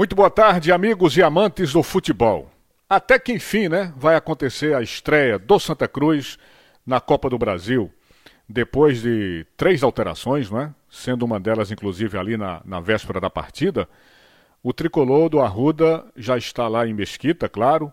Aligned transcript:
Muito 0.00 0.16
boa 0.16 0.30
tarde, 0.30 0.72
amigos 0.72 1.14
e 1.18 1.22
amantes 1.22 1.74
do 1.74 1.82
futebol. 1.82 2.50
Até 2.88 3.18
que 3.18 3.34
enfim, 3.34 3.68
né, 3.68 3.92
vai 3.94 4.16
acontecer 4.16 4.74
a 4.74 4.80
estreia 4.80 5.38
do 5.38 5.58
Santa 5.58 5.86
Cruz 5.86 6.38
na 6.86 7.02
Copa 7.02 7.28
do 7.28 7.36
Brasil, 7.36 7.92
depois 8.48 9.02
de 9.02 9.44
três 9.58 9.82
alterações, 9.82 10.50
né, 10.50 10.74
sendo 10.88 11.26
uma 11.26 11.38
delas 11.38 11.70
inclusive 11.70 12.16
ali 12.16 12.38
na, 12.38 12.62
na 12.64 12.80
véspera 12.80 13.20
da 13.20 13.28
partida. 13.28 13.86
O 14.62 14.72
tricolor 14.72 15.28
do 15.28 15.38
Arruda 15.38 16.02
já 16.16 16.38
está 16.38 16.66
lá 16.66 16.86
em 16.86 16.94
Mesquita, 16.94 17.46
claro. 17.46 17.92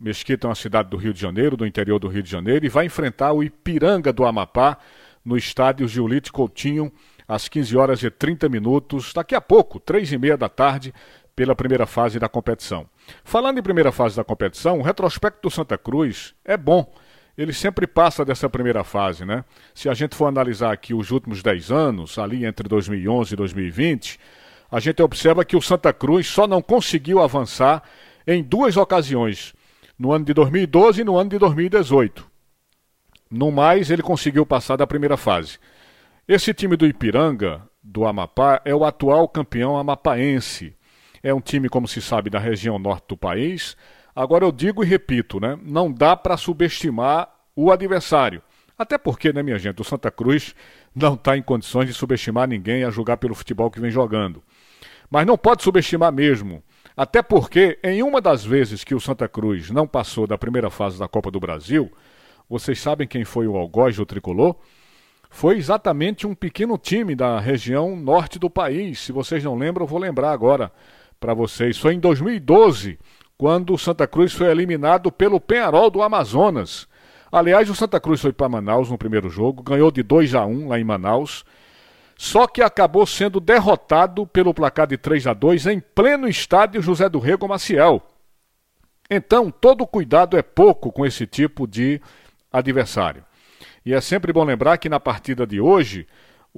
Mesquita 0.00 0.48
é 0.48 0.50
uma 0.50 0.56
cidade 0.56 0.90
do 0.90 0.96
Rio 0.96 1.14
de 1.14 1.20
Janeiro, 1.20 1.56
do 1.56 1.64
interior 1.64 2.00
do 2.00 2.08
Rio 2.08 2.24
de 2.24 2.30
Janeiro, 2.30 2.66
e 2.66 2.68
vai 2.68 2.86
enfrentar 2.86 3.30
o 3.32 3.44
Ipiranga 3.44 4.12
do 4.12 4.24
Amapá 4.24 4.78
no 5.24 5.36
estádio 5.36 5.86
Giulite 5.86 6.32
Coutinho 6.32 6.92
às 7.28 7.48
15 7.48 7.76
horas 7.76 8.02
e 8.02 8.10
30 8.10 8.48
minutos, 8.48 9.12
daqui 9.12 9.34
a 9.34 9.40
pouco, 9.40 9.80
três 9.80 10.12
e 10.12 10.18
meia 10.18 10.36
da 10.36 10.48
tarde, 10.48 10.94
pela 11.36 11.54
primeira 11.54 11.86
fase 11.86 12.18
da 12.18 12.28
competição. 12.28 12.88
Falando 13.22 13.58
em 13.58 13.62
primeira 13.62 13.92
fase 13.92 14.16
da 14.16 14.24
competição, 14.24 14.78
o 14.78 14.82
retrospecto 14.82 15.40
do 15.42 15.50
Santa 15.50 15.76
Cruz 15.76 16.34
é 16.42 16.56
bom. 16.56 16.90
Ele 17.36 17.52
sempre 17.52 17.86
passa 17.86 18.24
dessa 18.24 18.48
primeira 18.48 18.82
fase, 18.82 19.26
né? 19.26 19.44
Se 19.74 19.90
a 19.90 19.94
gente 19.94 20.16
for 20.16 20.26
analisar 20.26 20.72
aqui 20.72 20.94
os 20.94 21.10
últimos 21.10 21.42
10 21.42 21.70
anos, 21.70 22.18
ali 22.18 22.46
entre 22.46 22.66
2011 22.66 23.34
e 23.34 23.36
2020, 23.36 24.18
a 24.70 24.80
gente 24.80 25.02
observa 25.02 25.44
que 25.44 25.54
o 25.54 25.60
Santa 25.60 25.92
Cruz 25.92 26.26
só 26.26 26.46
não 26.46 26.62
conseguiu 26.62 27.20
avançar 27.20 27.82
em 28.26 28.42
duas 28.42 28.78
ocasiões, 28.78 29.54
no 29.98 30.12
ano 30.12 30.24
de 30.24 30.34
2012 30.34 31.02
e 31.02 31.04
no 31.04 31.16
ano 31.16 31.30
de 31.30 31.38
2018. 31.38 32.26
No 33.30 33.50
mais, 33.50 33.90
ele 33.90 34.02
conseguiu 34.02 34.46
passar 34.46 34.76
da 34.76 34.86
primeira 34.86 35.16
fase. 35.16 35.58
Esse 36.26 36.54
time 36.54 36.76
do 36.76 36.86
Ipiranga, 36.86 37.62
do 37.82 38.04
Amapá, 38.06 38.60
é 38.64 38.74
o 38.74 38.84
atual 38.84 39.28
campeão 39.28 39.76
amapaense. 39.76 40.75
É 41.26 41.34
um 41.34 41.40
time, 41.40 41.68
como 41.68 41.88
se 41.88 42.00
sabe, 42.00 42.30
da 42.30 42.38
região 42.38 42.78
norte 42.78 43.06
do 43.08 43.16
país. 43.16 43.76
Agora 44.14 44.44
eu 44.44 44.52
digo 44.52 44.84
e 44.84 44.86
repito, 44.86 45.40
né? 45.40 45.58
Não 45.60 45.92
dá 45.92 46.14
para 46.14 46.36
subestimar 46.36 47.28
o 47.56 47.72
adversário. 47.72 48.40
Até 48.78 48.96
porque, 48.96 49.32
né, 49.32 49.42
minha 49.42 49.58
gente, 49.58 49.82
o 49.82 49.84
Santa 49.84 50.08
Cruz 50.08 50.54
não 50.94 51.14
está 51.14 51.36
em 51.36 51.42
condições 51.42 51.88
de 51.88 51.94
subestimar 51.94 52.46
ninguém 52.46 52.84
a 52.84 52.90
jogar 52.90 53.16
pelo 53.16 53.34
futebol 53.34 53.72
que 53.72 53.80
vem 53.80 53.90
jogando. 53.90 54.40
Mas 55.10 55.26
não 55.26 55.36
pode 55.36 55.64
subestimar 55.64 56.12
mesmo. 56.12 56.62
Até 56.96 57.20
porque, 57.22 57.76
em 57.82 58.04
uma 58.04 58.20
das 58.20 58.44
vezes 58.44 58.84
que 58.84 58.94
o 58.94 59.00
Santa 59.00 59.26
Cruz 59.26 59.68
não 59.68 59.84
passou 59.84 60.28
da 60.28 60.38
primeira 60.38 60.70
fase 60.70 60.96
da 60.96 61.08
Copa 61.08 61.28
do 61.28 61.40
Brasil, 61.40 61.90
vocês 62.48 62.78
sabem 62.78 63.08
quem 63.08 63.24
foi 63.24 63.48
o 63.48 63.56
algoz 63.56 63.96
do 63.96 64.06
tricolor? 64.06 64.54
Foi 65.28 65.56
exatamente 65.56 66.24
um 66.24 66.36
pequeno 66.36 66.78
time 66.78 67.16
da 67.16 67.40
região 67.40 67.96
norte 67.96 68.38
do 68.38 68.48
país. 68.48 69.00
Se 69.00 69.10
vocês 69.10 69.42
não 69.42 69.56
lembram, 69.56 69.82
eu 69.82 69.88
vou 69.88 69.98
lembrar 69.98 70.30
agora 70.30 70.70
para 71.18 71.34
vocês. 71.34 71.78
Foi 71.78 71.94
em 71.94 72.00
2012, 72.00 72.98
quando 73.36 73.74
o 73.74 73.78
Santa 73.78 74.06
Cruz 74.06 74.32
foi 74.32 74.48
eliminado 74.48 75.10
pelo 75.10 75.40
Penharol 75.40 75.90
do 75.90 76.02
Amazonas. 76.02 76.88
Aliás, 77.30 77.68
o 77.68 77.74
Santa 77.74 78.00
Cruz 78.00 78.20
foi 78.20 78.32
para 78.32 78.48
Manaus 78.48 78.90
no 78.90 78.98
primeiro 78.98 79.28
jogo, 79.28 79.62
ganhou 79.62 79.90
de 79.90 80.02
2 80.02 80.34
a 80.34 80.46
1 80.46 80.68
lá 80.68 80.78
em 80.78 80.84
Manaus. 80.84 81.44
Só 82.16 82.46
que 82.46 82.62
acabou 82.62 83.04
sendo 83.04 83.40
derrotado 83.40 84.26
pelo 84.26 84.54
placar 84.54 84.86
de 84.86 84.96
3 84.96 85.26
a 85.26 85.34
2 85.34 85.66
em 85.66 85.80
pleno 85.80 86.26
estádio 86.26 86.80
José 86.80 87.08
do 87.08 87.18
Rego 87.18 87.46
Maciel. 87.46 88.02
Então, 89.10 89.50
todo 89.50 89.86
cuidado 89.86 90.36
é 90.36 90.42
pouco 90.42 90.90
com 90.90 91.04
esse 91.04 91.26
tipo 91.26 91.66
de 91.66 92.00
adversário. 92.50 93.22
E 93.84 93.92
é 93.92 94.00
sempre 94.00 94.32
bom 94.32 94.44
lembrar 94.44 94.78
que 94.78 94.88
na 94.88 94.98
partida 94.98 95.46
de 95.46 95.60
hoje, 95.60 96.06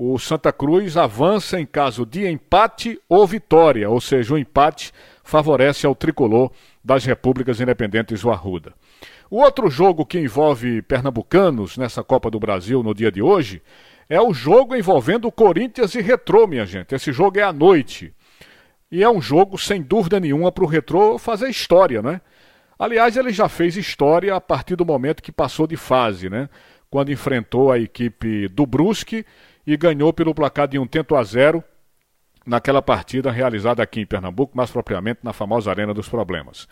o 0.00 0.16
Santa 0.16 0.52
Cruz 0.52 0.96
avança 0.96 1.60
em 1.60 1.66
caso 1.66 2.06
de 2.06 2.24
empate 2.24 3.00
ou 3.08 3.26
vitória, 3.26 3.90
ou 3.90 4.00
seja, 4.00 4.32
o 4.32 4.38
empate 4.38 4.92
favorece 5.24 5.88
ao 5.88 5.94
tricolor 5.94 6.52
das 6.84 7.04
Repúblicas 7.04 7.60
Independentes 7.60 8.20
do 8.20 8.30
Arruda. 8.30 8.72
O 9.28 9.38
outro 9.38 9.68
jogo 9.68 10.06
que 10.06 10.16
envolve 10.16 10.82
pernambucanos 10.82 11.76
nessa 11.76 12.04
Copa 12.04 12.30
do 12.30 12.38
Brasil 12.38 12.80
no 12.80 12.94
dia 12.94 13.10
de 13.10 13.20
hoje 13.20 13.60
é 14.08 14.20
o 14.20 14.32
jogo 14.32 14.76
envolvendo 14.76 15.32
Corinthians 15.32 15.96
e 15.96 16.00
Retrô, 16.00 16.46
minha 16.46 16.64
gente. 16.64 16.94
Esse 16.94 17.12
jogo 17.12 17.40
é 17.40 17.42
à 17.42 17.52
noite. 17.52 18.14
E 18.92 19.02
é 19.02 19.10
um 19.10 19.20
jogo, 19.20 19.58
sem 19.58 19.82
dúvida 19.82 20.20
nenhuma, 20.20 20.52
para 20.52 20.62
o 20.62 20.68
Retrô 20.68 21.18
fazer 21.18 21.48
história, 21.48 22.00
né? 22.00 22.20
Aliás, 22.78 23.16
ele 23.16 23.32
já 23.32 23.48
fez 23.48 23.76
história 23.76 24.32
a 24.32 24.40
partir 24.40 24.76
do 24.76 24.86
momento 24.86 25.24
que 25.24 25.32
passou 25.32 25.66
de 25.66 25.76
fase, 25.76 26.30
né? 26.30 26.48
Quando 26.88 27.10
enfrentou 27.10 27.72
a 27.72 27.80
equipe 27.80 28.46
do 28.46 28.64
Brusque 28.64 29.26
e 29.68 29.76
ganhou 29.76 30.14
pelo 30.14 30.34
placar 30.34 30.66
de 30.66 30.78
um 30.78 30.86
tento 30.86 31.14
a 31.14 31.22
zero 31.22 31.62
naquela 32.46 32.80
partida 32.80 33.30
realizada 33.30 33.82
aqui 33.82 34.00
em 34.00 34.06
Pernambuco, 34.06 34.56
mais 34.56 34.70
propriamente 34.70 35.20
na 35.22 35.34
famosa 35.34 35.68
Arena 35.70 35.92
dos 35.92 36.08
Problemas. 36.08 36.66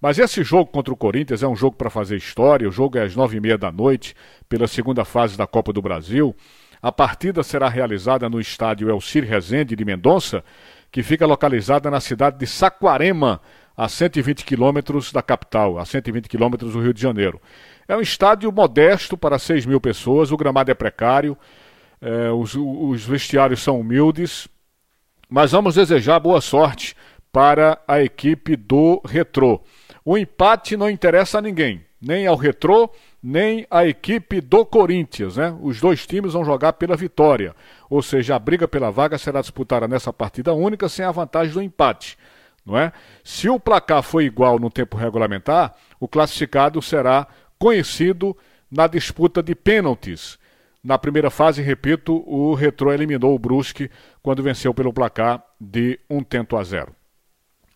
Mas 0.00 0.18
esse 0.18 0.42
jogo 0.42 0.68
contra 0.68 0.92
o 0.92 0.96
Corinthians 0.96 1.44
é 1.44 1.46
um 1.46 1.54
jogo 1.54 1.76
para 1.76 1.88
fazer 1.88 2.16
história. 2.16 2.68
O 2.68 2.72
jogo 2.72 2.98
é 2.98 3.02
às 3.02 3.14
nove 3.14 3.36
e 3.36 3.40
meia 3.40 3.56
da 3.56 3.70
noite, 3.70 4.16
pela 4.48 4.66
segunda 4.66 5.04
fase 5.04 5.38
da 5.38 5.46
Copa 5.46 5.72
do 5.72 5.80
Brasil. 5.80 6.34
A 6.82 6.90
partida 6.90 7.44
será 7.44 7.68
realizada 7.68 8.28
no 8.28 8.40
estádio 8.40 8.90
Elcir 8.90 9.24
Rezende 9.24 9.76
de 9.76 9.84
Mendonça, 9.84 10.42
que 10.90 11.04
fica 11.04 11.24
localizada 11.24 11.88
na 11.88 12.00
cidade 12.00 12.36
de 12.36 12.48
Saquarema, 12.48 13.40
a 13.76 13.88
120 13.88 14.44
quilômetros 14.44 15.12
da 15.12 15.22
capital, 15.22 15.78
a 15.78 15.84
120 15.84 16.28
quilômetros 16.28 16.72
do 16.72 16.82
Rio 16.82 16.92
de 16.92 17.00
Janeiro. 17.00 17.40
É 17.86 17.96
um 17.96 18.00
estádio 18.00 18.50
modesto 18.50 19.16
para 19.16 19.38
6 19.38 19.66
mil 19.66 19.80
pessoas, 19.80 20.32
o 20.32 20.36
gramado 20.36 20.68
é 20.68 20.74
precário, 20.74 21.38
é, 22.00 22.30
os, 22.30 22.54
os 22.54 23.04
vestiários 23.04 23.62
são 23.62 23.80
humildes, 23.80 24.48
mas 25.28 25.52
vamos 25.52 25.74
desejar 25.74 26.18
boa 26.18 26.40
sorte 26.40 26.96
para 27.32 27.80
a 27.86 28.02
equipe 28.02 28.56
do 28.56 29.00
Retrô. 29.04 29.60
O 30.04 30.16
empate 30.16 30.76
não 30.76 30.90
interessa 30.90 31.38
a 31.38 31.42
ninguém, 31.42 31.84
nem 32.00 32.26
ao 32.26 32.36
Retrô, 32.36 32.90
nem 33.22 33.66
à 33.70 33.86
equipe 33.86 34.40
do 34.40 34.64
Corinthians, 34.64 35.36
né? 35.36 35.56
Os 35.60 35.78
dois 35.80 36.06
times 36.06 36.32
vão 36.32 36.44
jogar 36.44 36.72
pela 36.72 36.96
vitória, 36.96 37.54
ou 37.88 38.00
seja, 38.02 38.34
a 38.34 38.38
briga 38.38 38.66
pela 38.66 38.90
vaga 38.90 39.18
será 39.18 39.40
disputada 39.40 39.86
nessa 39.86 40.12
partida 40.12 40.54
única 40.54 40.88
sem 40.88 41.04
a 41.04 41.12
vantagem 41.12 41.52
do 41.52 41.62
empate, 41.62 42.16
não 42.64 42.78
é? 42.78 42.92
Se 43.22 43.48
o 43.48 43.60
placar 43.60 44.02
for 44.02 44.22
igual 44.22 44.58
no 44.58 44.70
tempo 44.70 44.96
regulamentar, 44.96 45.74
o 46.00 46.08
classificado 46.08 46.80
será 46.80 47.26
conhecido 47.58 48.36
na 48.70 48.86
disputa 48.86 49.42
de 49.42 49.54
pênaltis 49.54 50.39
na 50.82 50.98
primeira 50.98 51.30
fase, 51.30 51.60
repito, 51.60 52.24
o 52.26 52.54
Retrô 52.54 52.92
eliminou 52.92 53.34
o 53.34 53.38
Brusque 53.38 53.90
quando 54.22 54.42
venceu 54.42 54.72
pelo 54.72 54.92
placar 54.92 55.44
de 55.60 56.00
um 56.08 56.22
tento 56.22 56.56
a 56.56 56.64
zero. 56.64 56.94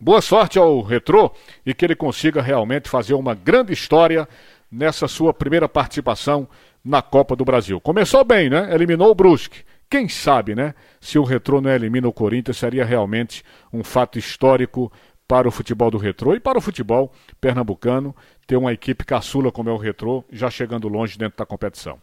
Boa 0.01 0.23
sorte 0.23 0.59
ao 0.59 0.81
Retrô 0.83 1.31
e 1.65 1.75
que 1.75 1.85
ele 1.85 1.95
consiga 1.95 2.41
realmente 2.41 2.89
fazer 2.89 3.15
uma 3.15 3.35
grande 3.35 3.73
história 3.73 4.29
nessa 4.71 5.07
sua 5.07 5.33
primeira 5.33 5.69
participação 5.69 6.49
na 6.85 7.01
Copa 7.01 7.37
do 7.37 7.45
Brasil. 7.45 7.81
Começou 7.81 8.25
bem, 8.25 8.51
né? 8.51 8.75
Eliminou 8.75 9.11
o 9.11 9.15
Brusque. 9.15 9.65
Quem 9.89 10.09
sabe, 10.09 10.55
né? 10.55 10.75
Se 11.01 11.19
o 11.19 11.25
Retrô 11.25 11.61
não 11.61 11.71
elimina 11.71 12.09
o 12.09 12.13
Corinthians, 12.13 12.57
seria 12.57 12.85
realmente 12.85 13.45
um 13.73 13.85
fato 13.85 14.19
histórico 14.19 14.91
para 15.29 15.47
o 15.47 15.51
futebol 15.51 15.91
do 15.91 15.99
Retrô 15.99 16.35
e 16.35 16.41
para 16.41 16.59
o 16.59 16.61
futebol 16.61 17.13
pernambucano 17.41 18.15
ter 18.47 18.57
uma 18.57 18.73
equipe 18.73 19.05
caçula 19.05 19.53
como 19.53 19.71
é 19.71 19.73
o 19.73 19.79
Retrô 19.79 20.25
já 20.31 20.51
chegando 20.51 20.89
longe 20.89 21.17
dentro 21.17 21.39
da 21.39 21.47
competição. 21.47 21.99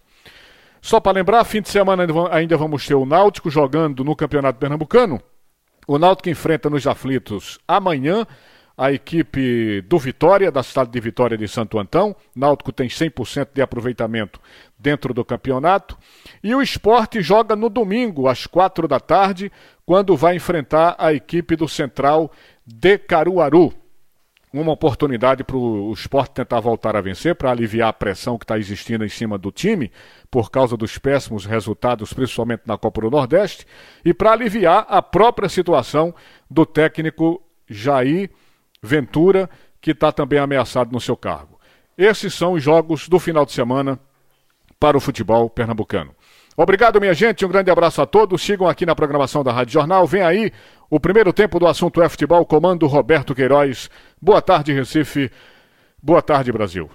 Só 0.81 0.99
para 0.99 1.13
lembrar, 1.13 1.43
fim 1.43 1.61
de 1.61 1.69
semana 1.69 2.05
ainda 2.31 2.57
vamos 2.57 2.85
ter 2.85 2.95
o 2.95 3.05
Náutico 3.05 3.51
jogando 3.51 4.03
no 4.03 4.15
Campeonato 4.15 4.57
Pernambucano. 4.57 5.21
O 5.87 5.99
Náutico 5.99 6.29
enfrenta 6.29 6.69
nos 6.69 6.87
aflitos 6.87 7.59
amanhã 7.67 8.25
a 8.75 8.91
equipe 8.91 9.81
do 9.81 9.99
Vitória, 9.99 10.51
da 10.51 10.63
cidade 10.63 10.89
de 10.89 10.99
Vitória 10.99 11.37
de 11.37 11.47
Santo 11.47 11.77
Antão. 11.77 12.15
Náutico 12.35 12.71
tem 12.71 12.87
100% 12.87 13.49
de 13.53 13.61
aproveitamento 13.61 14.39
dentro 14.79 15.13
do 15.13 15.23
campeonato. 15.23 15.95
E 16.43 16.55
o 16.55 16.63
esporte 16.63 17.21
joga 17.21 17.55
no 17.55 17.69
domingo, 17.69 18.27
às 18.27 18.47
quatro 18.47 18.87
da 18.87 18.99
tarde, 18.99 19.51
quando 19.85 20.17
vai 20.17 20.35
enfrentar 20.35 20.95
a 20.97 21.13
equipe 21.13 21.55
do 21.55 21.67
Central 21.67 22.31
de 22.65 22.97
Caruaru 22.97 23.71
uma 24.53 24.73
oportunidade 24.73 25.43
para 25.43 25.55
o 25.55 25.93
esporte 25.93 26.33
tentar 26.33 26.59
voltar 26.59 26.95
a 26.95 27.01
vencer, 27.01 27.35
para 27.35 27.51
aliviar 27.51 27.89
a 27.89 27.93
pressão 27.93 28.37
que 28.37 28.43
está 28.43 28.57
existindo 28.57 29.05
em 29.05 29.09
cima 29.09 29.37
do 29.37 29.51
time, 29.51 29.91
por 30.29 30.51
causa 30.51 30.75
dos 30.75 30.97
péssimos 30.97 31.45
resultados, 31.45 32.11
principalmente 32.11 32.63
na 32.65 32.77
Copa 32.77 33.01
do 33.01 33.11
Nordeste, 33.11 33.65
e 34.03 34.13
para 34.13 34.33
aliviar 34.33 34.85
a 34.89 35.01
própria 35.01 35.47
situação 35.47 36.13
do 36.49 36.65
técnico 36.65 37.41
Jair 37.69 38.29
Ventura, 38.83 39.49
que 39.79 39.91
está 39.91 40.11
também 40.11 40.39
ameaçado 40.39 40.91
no 40.91 40.99
seu 40.99 41.15
cargo. 41.15 41.59
Esses 41.97 42.33
são 42.33 42.53
os 42.53 42.63
jogos 42.63 43.07
do 43.07 43.19
final 43.19 43.45
de 43.45 43.53
semana 43.53 43.99
para 44.79 44.97
o 44.97 44.99
futebol 44.99 45.49
pernambucano. 45.49 46.13
Obrigado, 46.61 47.01
minha 47.01 47.13
gente. 47.15 47.43
Um 47.43 47.49
grande 47.49 47.71
abraço 47.71 48.03
a 48.03 48.05
todos. 48.05 48.39
Sigam 48.39 48.67
aqui 48.67 48.85
na 48.85 48.93
programação 48.93 49.43
da 49.43 49.51
Rádio 49.51 49.73
Jornal. 49.73 50.05
Vem 50.05 50.21
aí 50.21 50.51
o 50.91 50.99
primeiro 50.99 51.33
tempo 51.33 51.57
do 51.57 51.65
assunto 51.65 52.03
é 52.03 52.07
futebol, 52.07 52.45
comando 52.45 52.85
Roberto 52.85 53.33
Queiroz. 53.33 53.89
Boa 54.21 54.43
tarde, 54.43 54.71
Recife. 54.71 55.31
Boa 56.03 56.21
tarde, 56.21 56.51
Brasil. 56.51 56.87